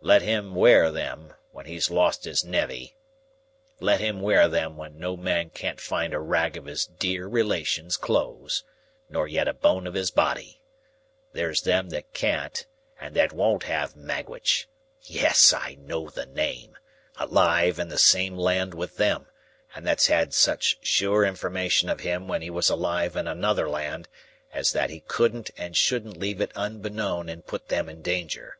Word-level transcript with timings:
Let 0.00 0.22
him 0.22 0.54
'ware 0.54 0.90
them, 0.90 1.34
when 1.52 1.66
he's 1.66 1.90
lost 1.90 2.24
his 2.24 2.42
nevvy! 2.42 2.94
Let 3.80 4.00
him 4.00 4.22
'ware 4.22 4.48
them, 4.48 4.78
when 4.78 4.98
no 4.98 5.14
man 5.14 5.50
can't 5.50 5.78
find 5.78 6.14
a 6.14 6.18
rag 6.20 6.56
of 6.56 6.64
his 6.64 6.86
dear 6.86 7.26
relation's 7.28 7.98
clothes, 7.98 8.64
nor 9.10 9.28
yet 9.28 9.46
a 9.46 9.52
bone 9.52 9.86
of 9.86 9.92
his 9.92 10.10
body. 10.10 10.62
There's 11.34 11.60
them 11.60 11.90
that 11.90 12.14
can't 12.14 12.64
and 12.98 13.14
that 13.16 13.34
won't 13.34 13.64
have 13.64 13.94
Magwitch,—yes, 13.94 15.52
I 15.52 15.74
know 15.74 16.08
the 16.08 16.24
name!—alive 16.24 17.78
in 17.78 17.88
the 17.88 17.98
same 17.98 18.38
land 18.38 18.72
with 18.72 18.96
them, 18.96 19.26
and 19.74 19.86
that's 19.86 20.06
had 20.06 20.32
such 20.32 20.78
sure 20.80 21.26
information 21.26 21.90
of 21.90 22.00
him 22.00 22.26
when 22.26 22.40
he 22.40 22.48
was 22.48 22.70
alive 22.70 23.16
in 23.16 23.28
another 23.28 23.68
land, 23.68 24.08
as 24.50 24.72
that 24.72 24.88
he 24.88 25.00
couldn't 25.00 25.50
and 25.58 25.76
shouldn't 25.76 26.16
leave 26.16 26.40
it 26.40 26.52
unbeknown 26.56 27.28
and 27.28 27.44
put 27.46 27.68
them 27.68 27.90
in 27.90 28.00
danger. 28.00 28.56